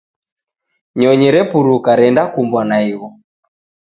[0.99, 3.07] Nyonyi repuruka renda kumbwa na igho.